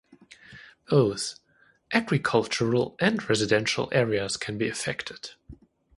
Both 0.89 1.35
agricultural 1.93 2.95
and 2.99 3.29
residential 3.29 3.87
areas 3.91 4.35
can 4.35 4.57
be 4.57 4.67
affected. 4.67 5.35